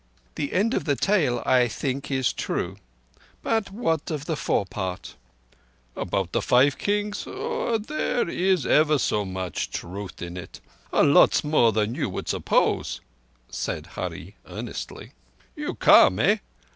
"Humph! 0.15 0.25
The 0.33 0.53
end 0.53 0.73
of 0.73 0.85
the 0.85 0.95
tale, 0.95 1.43
I 1.45 1.67
think, 1.67 2.09
is 2.09 2.33
true; 2.33 2.77
but 3.43 3.69
what 3.69 4.09
of 4.09 4.25
the 4.25 4.35
fore 4.35 4.65
part?" 4.65 5.13
"About 5.95 6.31
the 6.31 6.41
Five 6.41 6.79
Kings? 6.79 7.25
Oah! 7.27 7.77
there 7.77 8.27
is 8.27 8.65
ever 8.65 8.97
so 8.97 9.25
much 9.25 9.69
truth 9.69 10.19
in 10.19 10.37
it. 10.37 10.59
A 10.91 11.03
lots 11.03 11.43
more 11.43 11.71
than 11.71 11.93
you 11.93 12.09
would 12.09 12.27
suppose," 12.27 12.99
said 13.51 13.89
Hurree 13.95 14.33
earnestly. 14.47 15.11
"You 15.55 15.75
come—eh? 15.75 16.37